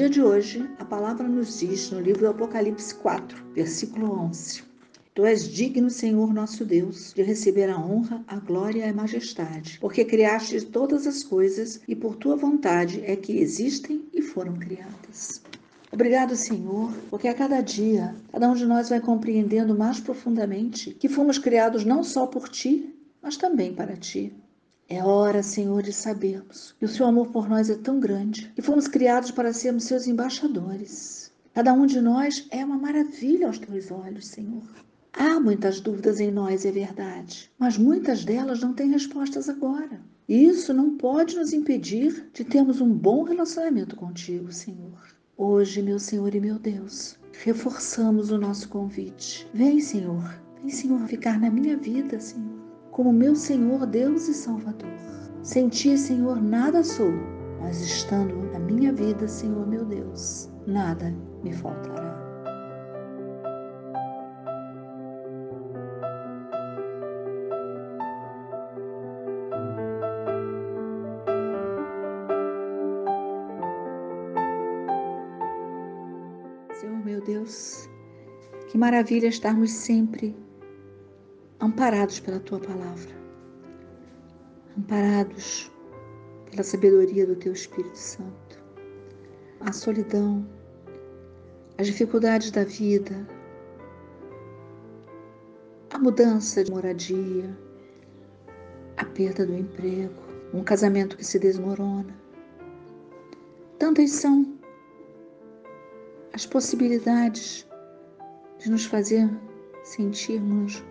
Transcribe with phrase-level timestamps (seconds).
[0.00, 4.62] dia de hoje, a palavra nos diz no livro do Apocalipse 4, versículo 11:
[5.12, 9.76] Tu és digno, Senhor nosso Deus, de receber a honra, a glória e a majestade,
[9.78, 15.42] porque criaste todas as coisas e por tua vontade é que existem e foram criadas.
[15.92, 21.10] Obrigado, Senhor, porque a cada dia cada um de nós vai compreendendo mais profundamente que
[21.10, 24.32] fomos criados não só por ti, mas também para ti.
[24.92, 28.60] É hora, Senhor, de sabermos que o seu amor por nós é tão grande que
[28.60, 31.30] fomos criados para sermos seus embaixadores.
[31.54, 34.64] Cada um de nós é uma maravilha aos teus olhos, Senhor.
[35.12, 40.00] Há muitas dúvidas em nós, é verdade, mas muitas delas não têm respostas agora.
[40.28, 45.00] E isso não pode nos impedir de termos um bom relacionamento contigo, Senhor.
[45.36, 49.48] Hoje, meu Senhor e meu Deus, reforçamos o nosso convite.
[49.54, 52.59] Vem, Senhor, vem, Senhor, ficar na minha vida, Senhor,
[53.00, 54.92] como meu Senhor, Deus e Salvador.
[55.42, 57.10] Sem ti, Senhor, nada sou,
[57.58, 61.10] mas estando na minha vida, Senhor, meu Deus, nada
[61.42, 62.20] me faltará.
[76.74, 77.88] Senhor meu Deus,
[78.68, 80.36] que maravilha estarmos sempre
[81.60, 83.14] amparados pela tua palavra,
[84.78, 85.70] amparados
[86.50, 88.58] pela sabedoria do teu Espírito Santo.
[89.60, 90.46] A solidão,
[91.76, 93.26] as dificuldades da vida,
[95.90, 97.56] a mudança de moradia,
[98.96, 100.14] a perda do emprego,
[100.54, 102.14] um casamento que se desmorona.
[103.78, 104.58] Tantas são
[106.32, 107.66] as possibilidades
[108.58, 109.28] de nos fazer
[109.82, 110.82] sentirmos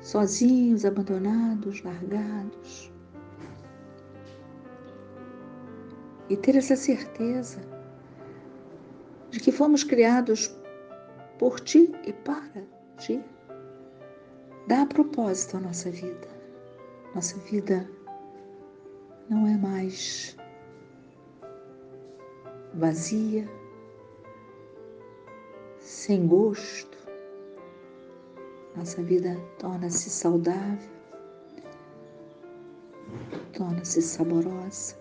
[0.00, 2.92] sozinhos, abandonados, largados.
[6.28, 7.60] E ter essa certeza
[9.30, 10.54] de que fomos criados
[11.38, 12.62] por ti e para
[12.98, 13.22] ti,
[14.66, 16.28] dá propósito à nossa vida.
[17.14, 17.88] Nossa vida
[19.28, 20.36] não é mais
[22.74, 23.48] vazia,
[25.78, 26.89] sem gosto,
[28.76, 30.90] nossa vida torna-se saudável,
[33.52, 34.96] torna-se saborosa.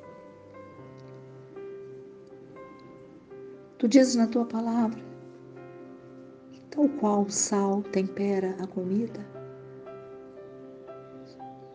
[3.78, 5.00] Tu dizes na tua palavra,
[6.72, 9.25] tal qual o sal tempera a comida,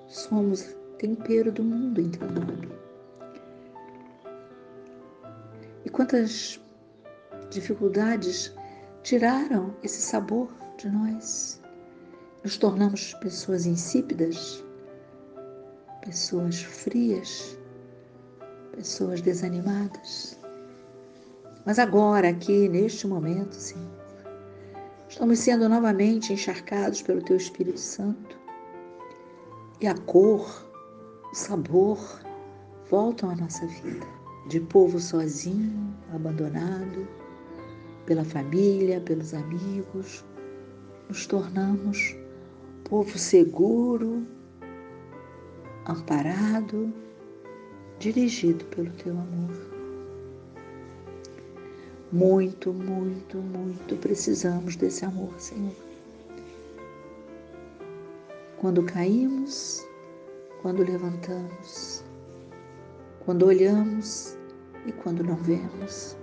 [0.08, 2.68] somos tempero do mundo em nome.
[5.84, 6.60] E quantas
[7.50, 8.54] dificuldades
[9.02, 11.63] tiraram esse sabor de nós.
[12.44, 14.62] Nos tornamos pessoas insípidas,
[16.04, 17.58] pessoas frias,
[18.76, 20.38] pessoas desanimadas.
[21.64, 23.90] Mas agora, aqui, neste momento, Senhor,
[25.08, 28.38] estamos sendo novamente encharcados pelo Teu Espírito Santo.
[29.80, 30.70] E a cor,
[31.32, 31.98] o sabor
[32.90, 34.06] voltam à nossa vida.
[34.50, 37.08] De povo sozinho, abandonado,
[38.04, 40.22] pela família, pelos amigos,
[41.08, 42.22] nos tornamos
[42.84, 44.26] povo seguro,
[45.86, 46.92] amparado,
[47.98, 49.74] dirigido pelo teu amor.
[52.12, 55.74] Muito, muito, muito precisamos desse amor, Senhor.
[58.58, 59.84] Quando caímos,
[60.62, 62.04] quando levantamos,
[63.24, 64.36] quando olhamos
[64.86, 66.16] e quando não vemos.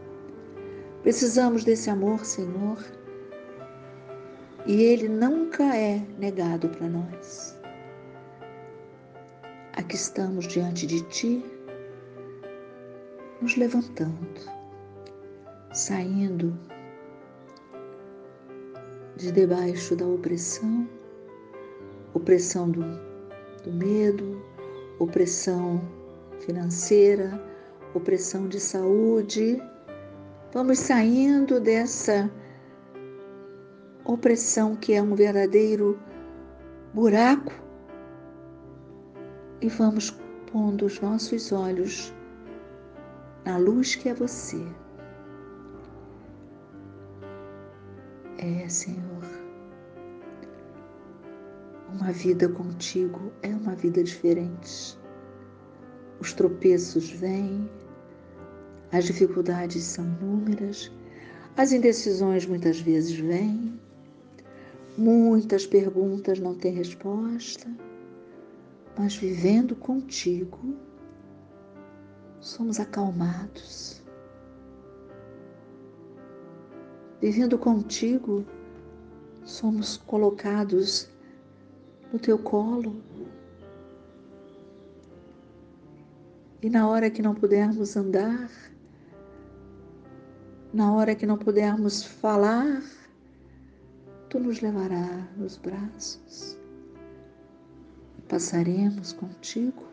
[1.03, 2.77] Precisamos desse amor, Senhor,
[4.65, 7.59] e ele nunca é negado para nós.
[9.73, 11.45] Aqui estamos diante de Ti,
[13.41, 14.41] nos levantando,
[15.73, 16.57] saindo
[19.15, 20.87] de debaixo da opressão,
[22.13, 22.81] opressão do,
[23.63, 24.41] do medo,
[24.99, 25.81] opressão
[26.39, 27.41] financeira,
[27.93, 29.61] opressão de saúde,
[30.53, 32.29] Vamos saindo dessa
[34.13, 35.99] opressão que é um verdadeiro
[36.93, 37.53] buraco
[39.61, 40.11] e vamos
[40.51, 42.13] pondo os nossos olhos
[43.45, 44.65] na luz que é você.
[48.37, 49.23] É, Senhor,
[51.93, 54.99] uma vida contigo é uma vida diferente.
[56.19, 57.69] Os tropeços vêm,
[58.91, 60.91] as dificuldades são inúmeras,
[61.55, 63.79] as indecisões muitas vezes vêm,
[64.97, 67.67] muitas perguntas não têm resposta,
[68.97, 70.75] mas vivendo contigo,
[72.39, 74.01] somos acalmados,
[77.21, 78.45] vivendo contigo,
[79.45, 81.09] somos colocados
[82.11, 82.95] no teu colo.
[86.61, 88.51] E na hora que não pudermos andar,
[90.73, 92.83] na hora que não pudermos falar,
[94.31, 96.57] tu nos levarás nos braços.
[98.29, 99.83] Passaremos contigo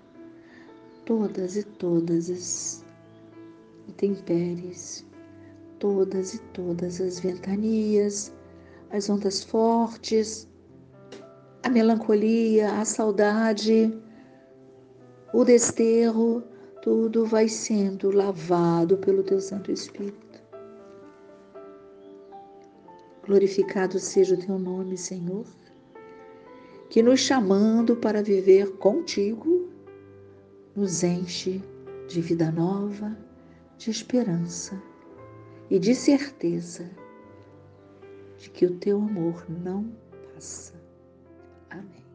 [1.05, 2.85] todas e todas as
[3.89, 5.05] intempéries,
[5.81, 8.33] todas e todas as ventanias,
[8.91, 10.49] as ondas fortes,
[11.65, 13.93] a melancolia, a saudade,
[15.35, 16.45] o desterro,
[16.81, 20.28] tudo vai sendo lavado pelo teu Santo Espírito.
[23.29, 25.45] Glorificado seja o teu nome, Senhor,
[26.89, 29.69] que nos chamando para viver contigo,
[30.75, 31.63] nos enche
[32.09, 33.15] de vida nova,
[33.77, 34.83] de esperança
[35.69, 36.91] e de certeza
[38.39, 39.93] de que o teu amor não
[40.33, 40.73] passa.
[41.69, 42.08] Amém.